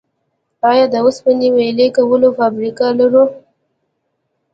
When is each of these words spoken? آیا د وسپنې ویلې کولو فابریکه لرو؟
آیا 0.69 0.85
د 0.93 0.95
وسپنې 1.05 1.49
ویلې 1.55 1.87
کولو 1.97 2.29
فابریکه 2.37 2.87
لرو؟ 2.99 3.23